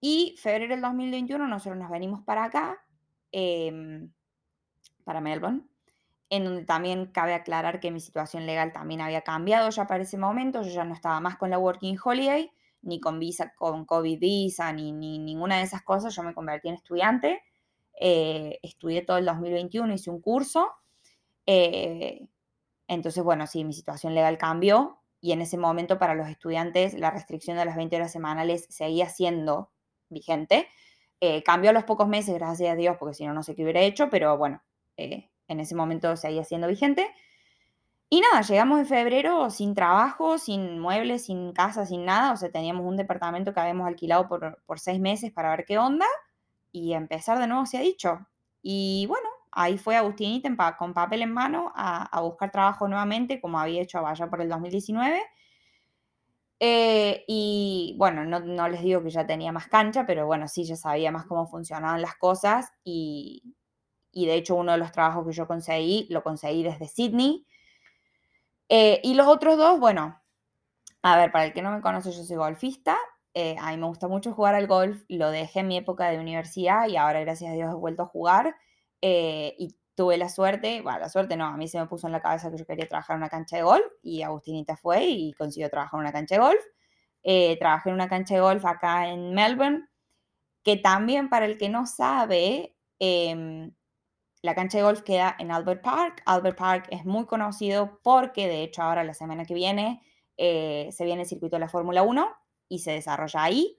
[0.01, 2.79] y febrero del 2021 nosotros nos venimos para acá,
[3.33, 4.13] em,
[5.05, 5.63] para Melbourne
[6.31, 10.19] en donde también cabe aclarar que mi situación legal también había cambiado ya para ese
[10.19, 12.51] momento, yo ya no estaba más con la Working Holiday,
[12.87, 16.77] ni con visa, con COVID visa, ni, ninguna de esas cosas, yo me convertí en
[16.77, 17.43] estudiante,
[18.01, 20.71] eh, estudié todo el 2021, hice un curso,
[21.45, 22.27] eh,
[22.89, 27.11] entonces bueno, sí, mi situación legal cambió y en ese momento para los estudiantes la
[27.11, 29.71] restricción de las 20 horas semanales seguía siendo
[30.09, 30.69] vigente.
[31.21, 33.63] Eh, cambió a los pocos meses, gracias a Dios, porque si no, no sé qué
[33.63, 34.63] hubiera hecho, pero bueno,
[34.97, 37.09] en ese momento seguía siendo vigente.
[38.09, 42.33] Y nada, llegamos en febrero sin trabajo, sin muebles, sin casa, sin nada.
[42.33, 46.07] O sea, teníamos un departamento que habíamos alquilado por, seis meses para ver qué onda.
[46.71, 48.27] Y empezar de nuevo se ha dicho.
[48.63, 53.83] Y bueno, ahí fue Agustinita con papel en mano a, buscar trabajo nuevamente, como había
[53.83, 55.23] hecho allá por el 2019.
[56.61, 60.65] Eh, y bueno, no, no, les digo que ya tenía más cancha, pero bueno, sí,
[60.65, 63.55] ya sabía más cómo funcionaban las cosas y,
[64.13, 67.47] y de hecho uno de los trabajos que yo conseguí, lo conseguí desde Sydney.
[68.69, 70.21] Eh, y los otros dos, bueno,
[71.03, 72.97] a ver, para el que no me conoce, yo soy golfista.
[73.35, 75.05] Eh, a mí me gusta mucho jugar al golf.
[75.09, 78.07] Lo dejé en mi época de universidad y ahora, gracias a Dios, he vuelto a
[78.07, 78.57] jugar.
[79.03, 82.13] Eh, y tuve la suerte, bueno, la suerte no, a mí se me puso en
[82.13, 85.33] la cabeza que yo quería trabajar en una cancha de golf y Agustinita fue y
[85.35, 86.61] consiguió trabajar en una cancha de golf.
[87.61, 89.89] trabajé en una cancha de golf acá en Melbourne,
[90.65, 93.73] que también para el que no sabe, em,
[94.47, 96.23] la cancha de golf queda en Albert Park.
[96.25, 100.01] Albert Park es muy conocido porque, de hecho, ahora la semana que viene
[100.37, 102.29] eh, se viene el circuito de la Fórmula 1
[102.69, 103.77] y se desarrolla ahí.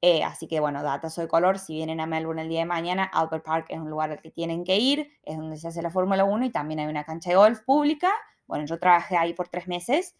[0.00, 3.10] Eh, así que, bueno, datos de color, si vienen a Melbourne el día de mañana,
[3.12, 5.90] Albert Park es un lugar al que tienen que ir, es donde se hace la
[5.90, 8.12] Fórmula 1 y también hay una cancha de golf pública.
[8.46, 10.14] Bueno, yo trabajé ahí por tres meses,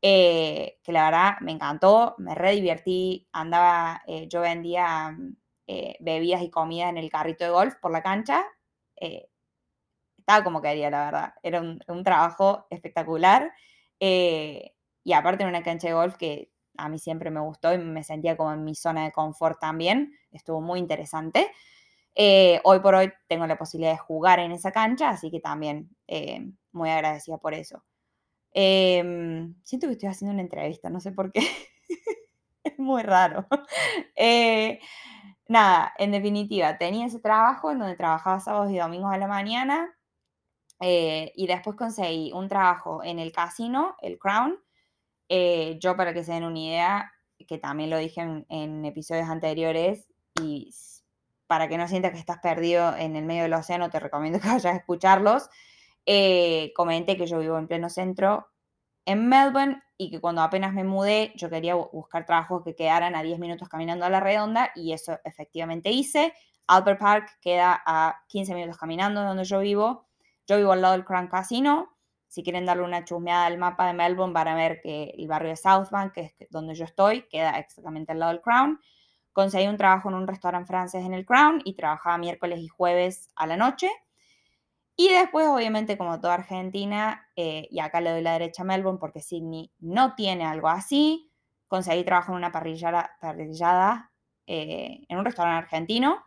[0.00, 5.14] eh, que la verdad me encantó, me re divertí, andaba, yo vendía
[6.00, 8.44] bebidas y comida en el carrito de golf por la cancha,
[8.96, 9.28] eh,
[10.18, 11.34] estaba como quería, la verdad.
[11.42, 13.52] Era un, trabajo espectacular.
[14.00, 14.74] Eh,
[15.04, 18.04] y aparte en una cancha de golf que a mí siempre me gustó y me
[18.04, 20.12] sentía como en mi zona de confort también.
[20.30, 21.50] Estuvo muy interesante.
[22.14, 25.90] Eh, hoy por hoy tengo la posibilidad de jugar en esa cancha, así que también
[26.72, 27.82] muy agradecida por eso.
[28.54, 31.40] Em, siento que estoy haciendo una entrevista, no sé por qué.
[32.64, 33.46] es muy raro.
[35.48, 39.94] nada, en definitiva, tenía ese trabajo en donde trabajaba sábados y domingos a la mañana
[40.80, 44.58] eh, y después conseguí un trabajo en el casino, el Crown.
[45.28, 47.12] Eh, yo, para que se den una idea,
[47.46, 50.08] que también lo dije en, episodios anteriores,
[50.40, 50.74] y
[51.46, 54.48] para que no sientas que estás perdido en el medio del océano, te recomiendo que
[54.48, 55.48] vayas a escucharlos.
[56.04, 58.48] Eh, comenté que yo vivo en pleno centro
[59.06, 63.22] en Melbourne y que cuando apenas me mudé yo quería buscar trabajos que quedaran a
[63.22, 66.32] 10 minutos caminando a la redonda y eso efectivamente hice.
[66.66, 70.06] Albert Park queda a 15 minutos caminando donde yo vivo.
[70.46, 71.96] Yo vivo al lado del Crown Casino.
[72.28, 75.50] Si quieren darle una chusmeada al mapa de Melbourne van a ver que el barrio
[75.50, 78.80] de Southbank, que es donde yo estoy, queda exactamente al lado del Crown.
[79.32, 83.30] Conseguí un trabajo en un restaurante francés en el Crown y trabajaba miércoles y jueves
[83.36, 83.90] a la noche.
[84.96, 88.98] Y después, obviamente, como toda Argentina, eh, y acá le doy la derecha a Melbourne
[88.98, 91.30] porque Sydney no tiene algo así,
[91.66, 94.10] conseguí trabajo en una parrillada,
[94.46, 96.22] eh, en un restaurante argentino,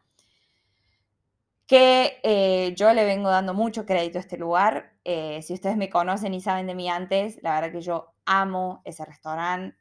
[1.68, 4.94] que eh, yo le vengo dando mucho crédito a este lugar.
[5.04, 9.06] si ustedes me conocen y saben de mí antes, la verdad que yo amo ese
[9.06, 9.78] restaurante.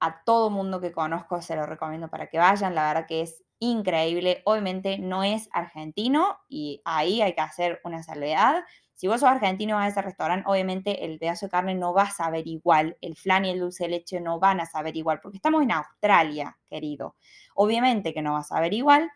[0.00, 3.44] a todo mundo que conozco se lo recomiendo para que vayan, la verdad que es
[3.60, 4.42] increíble.
[4.44, 8.64] Obviamente no es argentino y ahí hay que hacer una salvedad.
[8.94, 12.02] Si vos sos argentino vas a ese restaurante, obviamente el pedazo de carne no va
[12.02, 15.20] a saber igual, el flan y el dulce de leche no van a saber igual,
[15.22, 17.14] porque estamos en Australia, querido.
[17.54, 19.10] Obviamente que no va a saber igual,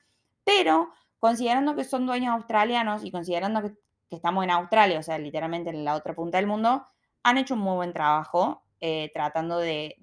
[0.44, 3.72] pero considerando que son dueños australianos y considerando que,
[4.10, 6.86] estamos en Australia, o sea, literalmente en la otra punta del mundo,
[7.22, 9.96] han hecho un muy buen trabajo eh, tratando de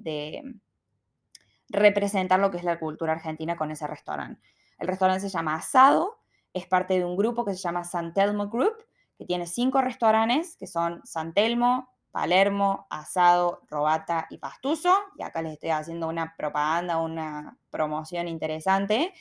[1.69, 4.41] representar lo que es la cultura argentina con ese restaurante.
[4.77, 6.19] El restaurante se llama Asado,
[6.53, 8.75] es parte de un grupo que se llama San Telmo Group,
[9.17, 14.93] que tiene cinco restaurantes, que son San Telmo, Palermo, Asado, Robata y Pastuso.
[15.17, 19.13] Y acá les estoy haciendo una propaganda, una promoción interesante.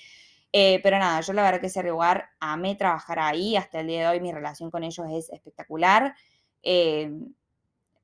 [0.53, 3.57] Eh, pero nada, yo la verdad que ese lugar amé trabajar ahí.
[3.57, 6.15] Hasta el día de hoy mi relación con ellos es espectacular.
[6.63, 7.13] Eh,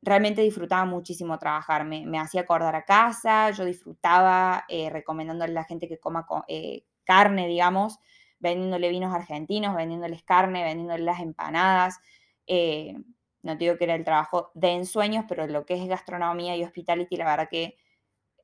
[0.04, 5.64] realmente disfrutaba muchísimo trabajar, me, hacía acordar a casa, yo disfrutaba eh, recomendándole a la
[5.64, 7.98] gente que coma eh, carne, digamos,
[8.38, 12.00] vendiéndole vinos argentinos, vendiéndoles carne, vendiéndoles las empanadas.
[12.46, 12.94] Eh,
[13.42, 17.16] no digo que era el trabajo de ensueños, pero lo que es gastronomía y hospitality,
[17.16, 17.76] la verdad que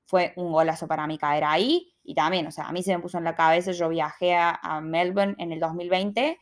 [0.07, 1.93] fue un golazo para mí caer ahí.
[2.03, 4.81] Y también, o sea, a mí se me puso en la cabeza, yo viajé a,
[4.83, 6.39] Melbourne en el 2020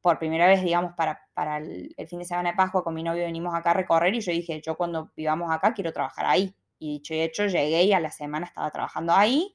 [0.00, 3.24] por primera vez, digamos, para, para el, fin de semana de Pascua con mi novio
[3.24, 6.54] venimos acá a recorrer y yo dije, yo cuando vivamos acá quiero trabajar ahí.
[6.78, 9.54] Y dicho y hecho, llegué y a la semana estaba trabajando ahí.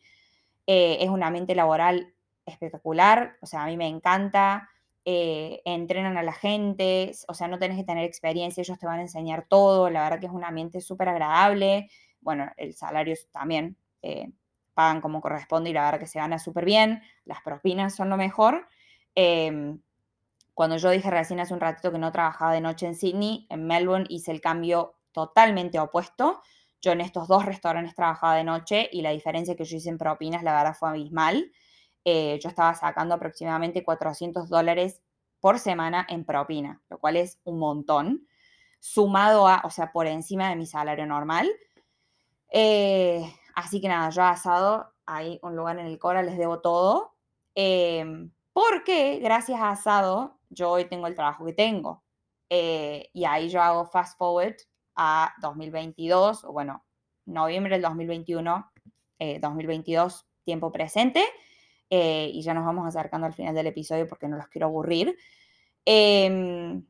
[0.65, 2.13] Eh, es un ambiente laboral
[2.45, 4.69] espectacular, o sea, a mí me encanta.
[5.09, 8.99] Eh, entrenan a la gente, o sea, no tenés que tener experiencia, ellos te van
[8.99, 11.89] a enseñar todo, la verdad que es un ambiente súper agradable.
[12.19, 14.29] Bueno, el salario también eh,
[14.73, 18.17] pagan como corresponde y la verdad que se gana súper bien, las propinas son lo
[18.17, 18.67] mejor.
[19.15, 19.79] Em,
[20.57, 23.67] cuando yo dije recién hace un ratito que no trabajaba de noche en Sydney, en
[23.67, 26.41] Melbourne hice el cambio totalmente opuesto.
[26.81, 29.99] Yo en estos dos restaurantes trabajaba de noche y la diferencia que yo hice en
[29.99, 31.51] propinas, la verdad, fue abismal.
[32.05, 35.03] Eh, yo estaba sacando aproximadamente 400 dólares
[35.39, 38.27] por semana en propina, lo cual es un montón,
[38.79, 41.47] sumado a, o sea, por encima de mi salario normal.
[42.49, 47.13] Eh, así que nada, yo asado, hay un lugar en el Cora, les debo todo.
[47.53, 48.03] Eh,
[48.53, 52.03] porque gracias a asado yo hoy tengo el trabajo que tengo.
[52.49, 54.55] Eh, y ahí yo hago fast forward
[54.95, 56.85] a 2022, o bueno,
[57.25, 58.71] noviembre del 2021,
[59.41, 61.23] 2022, eh, tiempo presente.
[61.89, 65.17] Eh, y ya nos vamos acercando al final del episodio porque no los quiero aburrir.
[65.85, 66.85] Em,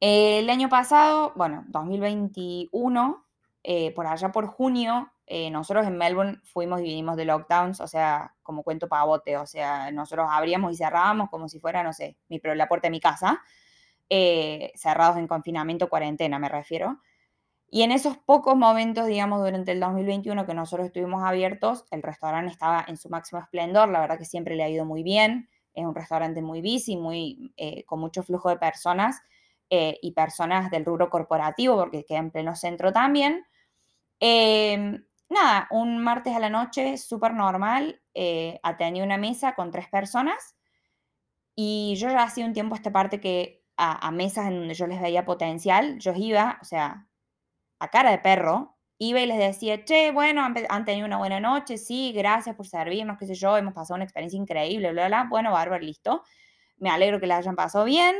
[0.00, 3.24] el año pasado, bueno, 2021,
[3.94, 8.34] por allá por junio, eh, nosotros en Melbourne fuimos y vinimos de lockdowns, o sea,
[8.42, 12.38] como cuento pavote, o sea, nosotros abríamos y cerrábamos como si fuera, no sé, mi,
[12.44, 13.40] la puerta de mi casa,
[14.10, 17.00] eh, cerrados en confinamiento, cuarentena me refiero.
[17.66, 22.52] Y en esos pocos momentos, digamos, durante el 2021 que nosotros estuvimos abiertos, el restaurante
[22.52, 25.86] estaba en su máximo esplendor, la verdad que siempre le ha ido muy bien, es
[25.86, 29.22] un restaurante muy busy, muy, eh, con mucho flujo de personas
[29.70, 33.46] y personas del rubro corporativo, porque queda en pleno centro también.
[34.20, 39.88] Em, nada, un martes a la noche, súper normal, eh, atendí una mesa con tres
[39.88, 40.56] personas
[41.54, 45.00] y yo ya hacía un tiempo esta parte que a, mesas en donde yo les
[45.00, 47.08] veía potencial, yo iba, o sea,
[47.80, 51.78] a cara de perro, iba y les decía, che, bueno, han, tenido una buena noche,
[51.78, 55.52] sí, gracias por servirnos, qué sé yo, hemos pasado una experiencia increíble, bla, bla, bueno,
[55.52, 56.22] bárbaro, listo.
[56.76, 58.14] Me alegro que les hayan pasado bien,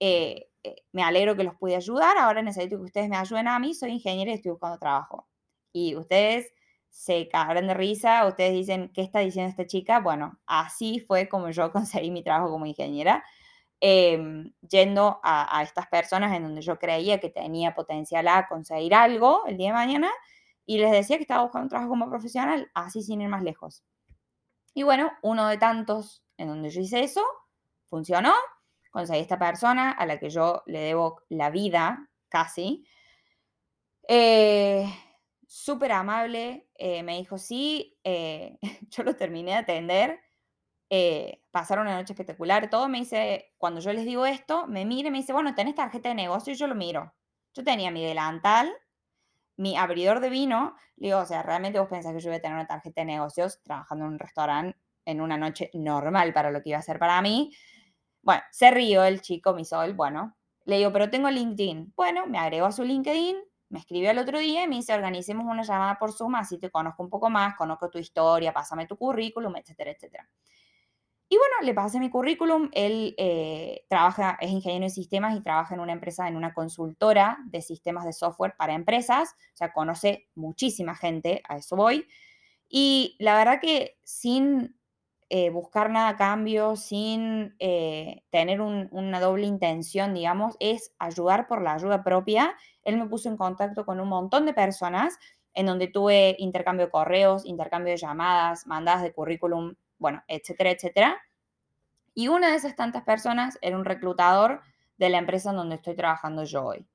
[0.00, 3.58] eh, eh, me alegro que los pude ayudar, ahora necesito que ustedes me ayuden a
[3.58, 5.26] mí, soy ingeniero y estoy buscando trabajo.
[5.76, 6.54] Y ustedes
[6.88, 10.00] se cagan de risa, ustedes dicen, ¿qué está diciendo esta chica?
[10.00, 13.22] Bueno, así fue como yo conseguí mi trabajo como ingeniera,
[13.80, 19.44] em, yendo a, estas personas en donde yo creía que tenía potencial a conseguir algo
[19.44, 20.10] el día de mañana
[20.64, 23.84] y les decía que estaba buscando un trabajo como profesional, así sin ir más lejos.
[24.72, 27.22] Y bueno, uno de tantos en donde yo hice eso,
[27.84, 28.32] funcionó,
[28.90, 32.86] conseguí esta persona a la que yo le debo la vida casi.
[34.08, 34.88] Eh,
[35.46, 38.58] súper amable, eh, me dijo, sí, eh,
[38.90, 40.20] yo lo terminé de atender,
[40.90, 45.08] eh, pasaron una noche espectacular, todo, me dice, cuando yo les digo esto, me mira
[45.08, 46.52] y me dice, bueno, ¿tenés tarjeta de negocio?
[46.52, 47.14] Y yo lo miro.
[47.54, 48.72] Yo tenía mi delantal,
[49.56, 52.42] mi abridor de vino, le digo, o sea, ¿realmente vos pensás que yo voy a
[52.42, 56.62] tener una tarjeta de negocios trabajando en un restaurante en una noche normal para lo
[56.62, 57.52] que iba a ser para mí?
[58.22, 61.94] Bueno, se rió el chico, mi sol, bueno, le digo, pero tengo LinkedIn.
[61.96, 63.36] Bueno, me agregó a su LinkedIn,
[63.68, 66.70] me escribió el otro día y me dice, organicemos una llamada por Zoom, así te
[66.70, 70.28] conozco un poco más, conozco tu historia, pásame tu currículum, etcétera, etcétera.
[71.28, 72.70] Y bueno, le pasé mi currículum.
[72.72, 77.38] Él eh, trabaja, es ingeniero en sistemas y trabaja en una empresa, en una consultora
[77.46, 79.30] de sistemas de software para empresas.
[79.30, 82.06] O sea, conoce muchísima gente, a eso voy.
[82.68, 84.76] Y la verdad que sin
[85.28, 91.62] eh, buscar nada a cambio, sin eh, tener una doble intención, digamos, es ayudar por
[91.62, 92.54] la ayuda propia.
[92.84, 95.18] Él me puso en contacto con un montón de personas
[95.52, 101.16] en donde tuve intercambio de correos, intercambio de llamadas, mandadas de currículum, bueno, etcétera, etcétera.
[102.14, 104.60] Y una de esas tantas personas era un reclutador
[104.96, 106.86] de la empresa en donde estoy trabajando yo hoy.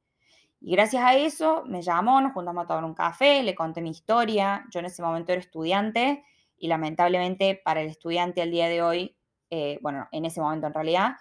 [0.62, 3.90] Y gracias a eso me llamó, nos juntamos a tomar un café, le conté mi
[3.90, 4.64] historia.
[4.70, 6.24] Yo en ese momento era estudiante
[6.62, 9.18] y lamentablemente para el estudiante al día de hoy,
[9.50, 11.14] eh, bueno, en ese momento en realidad,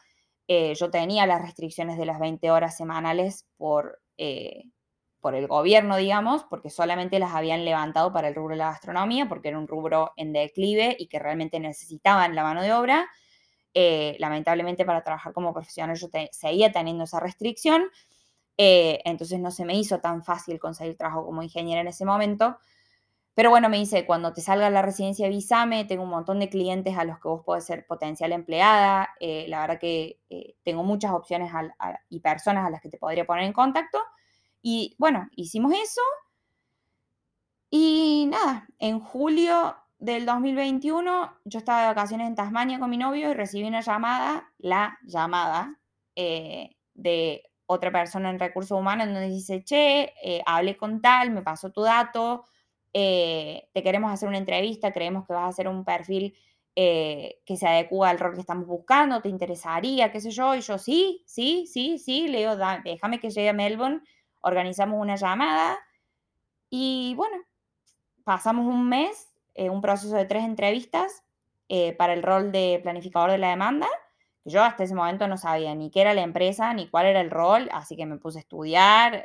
[0.49, 4.65] eh, yo tenía las restricciones de las 20 horas semanales por, eh,
[5.21, 9.29] por el gobierno, digamos, porque solamente las habían levantado para el rubro de la gastronomía,
[9.31, 13.09] porque era un rubro en declive y que realmente necesitaban la mano de obra.
[14.19, 17.85] lamentablemente para trabajar como profesional yo seguía teniendo esa restricción,
[18.57, 22.59] entonces no se me hizo tan fácil conseguir trabajo como ingeniera en ese momento.
[23.35, 26.97] Pero bueno, me dice, cuando te salga la residencia, avísame, tengo un montón de clientes
[26.99, 31.13] a los que vos podés ser potencial empleada, eh, la verdad que eh, tengo muchas
[31.13, 31.53] opciones
[32.09, 33.99] y personas a las que te podría poner en contacto.
[34.63, 36.03] Y bueno, hicimos eso.
[37.71, 43.31] Y nada, en julio del 2021 yo estaba de vacaciones en Tasmania con mi novio
[43.31, 45.79] y recibí una llamada, la llamada
[46.17, 50.13] eh, de otra persona en recursos humanos donde dice, che,
[50.45, 52.45] hablé con tal, me pasó tu dato,
[52.93, 56.35] eh, te queremos hacer una entrevista, creemos que vas a hacer un perfil
[56.75, 60.61] eh, que se adecua al rol que estamos buscando, te interesaría, qué sé yo, y
[60.61, 64.03] yo sí, sí, sí, sí, le digo, déjame que llegue a Melbourne,
[64.41, 65.79] organizamos una llamada
[66.69, 67.37] y bueno,
[68.25, 71.23] pasamos un mes, eh, un proceso de tres entrevistas
[71.99, 73.87] para el rol de planificador de la demanda.
[74.45, 77.31] Yo hasta ese momento no sabía ni qué era la empresa, ni cuál era el
[77.31, 79.25] rol, así que me puse a estudiar,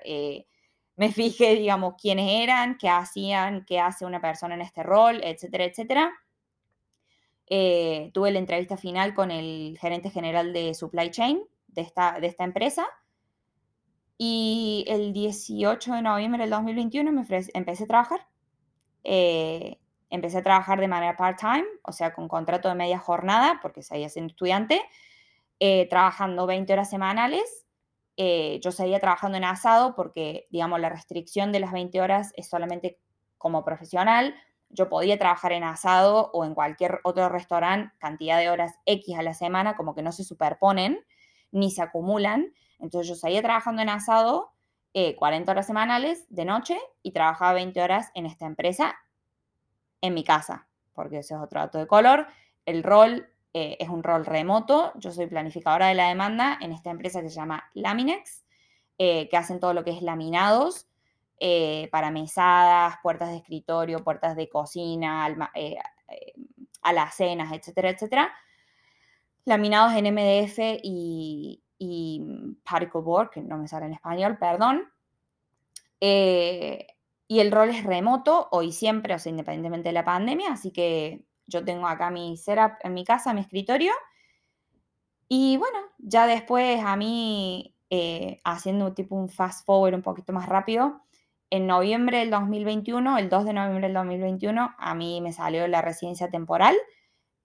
[0.96, 5.66] me fijé, digamos, quiénes eran, qué hacían, qué hace una persona en este rol, etcétera,
[5.66, 6.14] etcétera.
[7.48, 12.28] Eh, tuve la entrevista final con el gerente general de supply chain de esta, de
[12.28, 12.86] esta empresa.
[14.18, 18.28] Y el 18 de noviembre del 2021 me empecé a trabajar.
[19.04, 19.78] Eh,
[20.10, 24.08] empecé a trabajar de manera part-time, o sea, con contrato de media jornada, porque seguía
[24.08, 24.82] siendo estudiante,
[25.60, 27.65] eh, trabajando 20 horas semanales
[28.18, 32.50] eh, yo seguía trabajando en asado porque, digamos, la restricción de las 20 horas es
[32.50, 33.00] solamente
[33.38, 34.36] como profesional.
[34.70, 39.24] Yo podía trabajar en asado o en cualquier otro restaurante cantidad de horas X a
[39.24, 41.00] la semana, como que no se superponen
[41.52, 42.54] ni se acumulan.
[42.80, 44.52] Entonces yo seguía trabajando en asado
[44.94, 48.96] 40 eh, horas semanales de noche y trabajaba 20 horas en esta empresa
[50.02, 52.28] en mi casa, porque ese es otro dato de color.
[52.66, 54.92] El rol eh, es un rol remoto.
[54.96, 58.44] Yo soy planificadora de la demanda en esta empresa que se llama Laminex,
[58.98, 60.90] eh, que hacen todo lo que es laminados
[61.40, 65.54] eh, para mesadas, puertas de escritorio, puertas de cocina, alma,
[66.82, 68.34] alacenas, etcétera, etcétera.
[69.46, 72.22] Laminados en MDF y, y
[72.66, 74.92] particle board, que no me sale en español, perdón.
[76.02, 81.24] y el rol es remoto, hoy siempre, o sea, independientemente de la pandemia, así que
[81.48, 83.92] yo tengo acá mi setup en mi casa, mi escritorio.
[85.28, 90.48] Y bueno, ya después a mí, eh, haciendo tipo un fast forward un poquito más
[90.48, 91.02] rápido,
[91.50, 95.82] en noviembre del 2021, el 2 de noviembre del 2021, a mí me salió la
[95.82, 96.76] residencia temporal,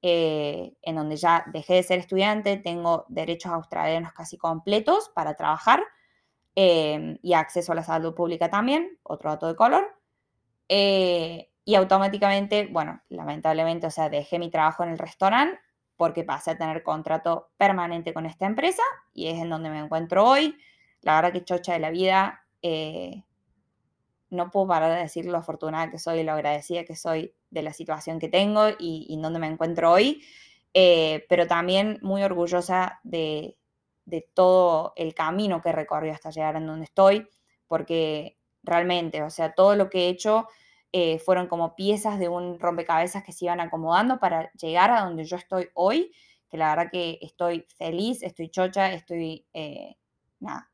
[0.02, 5.82] eh, en donde ya dejé de ser estudiante, tengo derechos australianos casi completos para trabajar
[6.56, 9.86] eh, y acceso a la salud pública también, otro dato de color.
[11.70, 15.60] Y automáticamente, bueno, lamentablemente, o sea, dejé mi trabajo en el restaurante
[15.94, 18.82] porque pasé a tener contrato permanente con esta empresa
[19.14, 20.56] y es en donde me encuentro hoy.
[21.00, 23.22] La verdad que chocha de la vida, eh,
[24.30, 27.62] no puedo parar de decir lo afortunada que soy y lo agradecida que soy de
[27.62, 30.24] la situación que tengo y, en donde me encuentro hoy,
[30.74, 33.56] eh, pero también muy orgullosa de,
[34.06, 37.28] de todo el camino que recorrido hasta llegar en donde estoy,
[37.68, 40.48] porque realmente, o sea, todo lo que he hecho
[40.92, 45.24] eh, fueron como piezas de un rompecabezas que se iban acomodando para llegar a donde
[45.24, 46.12] yo estoy hoy,
[46.48, 49.96] que la verdad que estoy feliz, estoy chocha, estoy eh,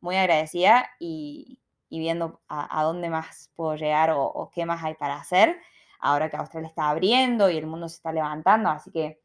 [0.00, 1.60] muy agradecida y,
[1.90, 5.60] viendo a, dónde más puedo llegar o, qué más hay para hacer,
[6.00, 9.20] ahora que Australia está abriendo y el mundo se está levantando, así que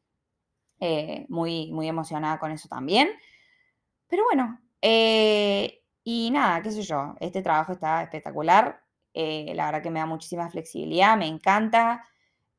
[0.79, 3.09] eh, muy, muy emocionada con eso también.
[4.07, 4.59] Pero bueno,
[6.03, 8.80] y nada, qué sé yo, este trabajo está espectacular,
[9.14, 12.03] eh, la verdad que me da muchísima flexibilidad, me encanta.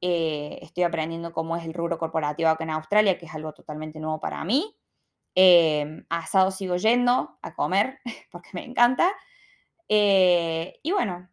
[0.05, 4.01] Eh, estoy aprendiendo cómo es el rubro corporativo acá en Australia, que es algo totalmente
[4.01, 4.77] nuevo para mí.
[5.37, 8.01] Eh, asado sigo yendo a comer
[8.33, 9.13] porque me encanta.
[9.89, 11.29] Eh, y bueno,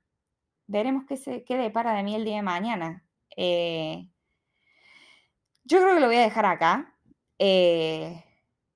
[0.68, 3.04] veremos qué, se, qué para de mí el día de mañana.
[3.36, 4.06] yo
[5.82, 6.96] creo que lo voy a dejar acá.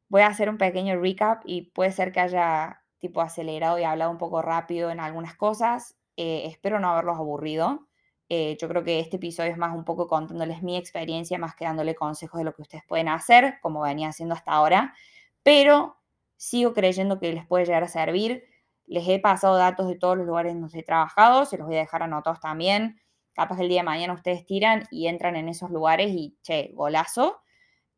[0.09, 4.11] voy a hacer un pequeño recap y puede ser que haya tipo acelerado y hablado
[4.11, 5.97] un poco rápido en algunas cosas.
[6.17, 7.87] Espero no haberlos aburrido.
[8.29, 11.65] Eh, yo creo que este episodio es más un poco contándoles mi experiencia, más que
[11.65, 14.95] dándole consejos de lo que ustedes pueden hacer, como venía haciendo hasta ahora,
[15.43, 15.97] pero
[16.35, 18.43] sigo creyendo que les puede llegar a servir.
[18.85, 21.79] Les he pasado datos de todos los lugares donde he trabajado, se los voy a
[21.79, 22.99] dejar anotados también.
[23.33, 27.41] Capaz el día de mañana ustedes tiran y entran en esos lugares y, che, golazo.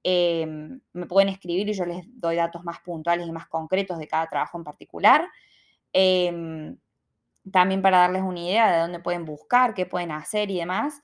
[0.04, 4.08] Em, me pueden escribir y yo les doy datos más puntuales y más concretos de
[4.08, 5.28] cada trabajo en particular.
[5.94, 6.78] Em,
[7.52, 11.02] también para darles una idea de dónde pueden buscar, qué pueden hacer y demás.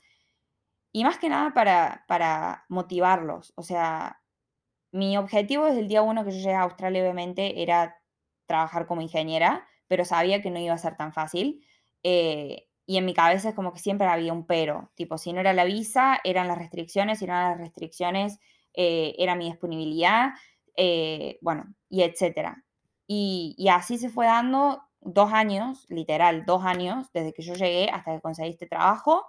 [0.91, 3.53] Y más que nada para, para motivarlos.
[3.55, 4.21] O sea,
[4.91, 7.97] mi objetivo desde el día uno que yo llegué a Australia, obviamente, era
[8.47, 11.65] trabajar como ingeniera, pero sabía que no iba a ser tan fácil.
[12.03, 14.91] Eh, y en mi cabeza es como que siempre había un pero.
[14.95, 18.39] Tipo, si no era la visa, eran las restricciones, si no eran las restricciones,
[18.73, 20.31] eh, era mi disponibilidad,
[20.75, 22.65] eh, bueno, y etcétera.
[23.07, 27.89] Y, y así se fue dando dos años, literal, dos años, desde que yo llegué
[27.89, 29.25] hasta que conseguí este trabajo,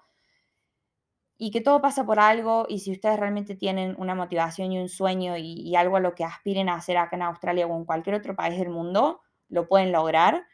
[1.38, 4.88] y que todo pasa por algo, y si ustedes realmente tienen una motivación y un
[4.88, 8.14] sueño y, algo a lo que aspiren a hacer acá en Australia o en cualquier
[8.16, 10.46] otro país del mundo, lo pueden lograr.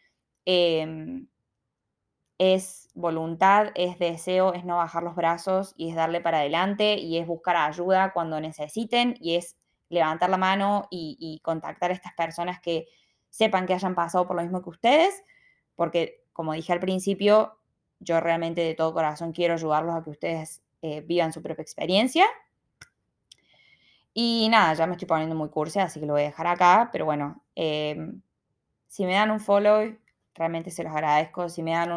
[0.47, 1.29] Em,
[2.39, 7.19] es voluntad, es deseo, es no bajar los brazos y es darle para adelante y
[7.19, 9.57] es buscar ayuda cuando necesiten y es
[9.91, 12.87] levantar la mano y contactar a estas personas que
[13.31, 15.23] sepan que hayan pasado por lo mismo que ustedes,
[15.77, 17.59] porque como dije al principio,
[18.01, 22.27] yo realmente de todo corazón quiero ayudarlos a que ustedes eh, vivan su propia experiencia.
[24.15, 26.89] Y nada, ya me estoy poniendo muy cursi, así que lo voy a dejar acá,
[26.93, 28.21] pero bueno, em,
[28.89, 29.97] si me dan un follow,
[30.35, 31.49] realmente se los agradezco.
[31.49, 31.93] Si me dan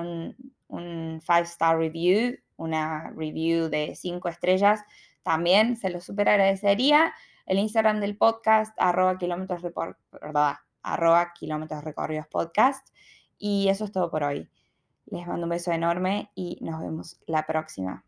[0.67, 4.81] un, five star review, una review de cinco estrellas,
[5.23, 7.13] también se los súper agradecería.
[7.45, 9.97] El Instagram del podcast, arroba kilómetros de por,
[10.83, 12.87] arroba kilómetros recorridos podcast.
[13.37, 14.49] Y eso es todo por hoy.
[15.07, 18.05] Les mando un beso enorme y nos vemos la próxima.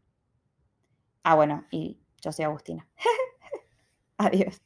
[1.24, 2.88] Ah, bueno, y yo soy Agustina.
[4.18, 4.62] Adiós.